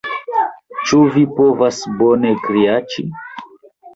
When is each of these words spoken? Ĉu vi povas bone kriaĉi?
Ĉu 0.85 1.01
vi 1.17 1.25
povas 1.41 1.81
bone 1.99 2.33
kriaĉi? 2.47 3.05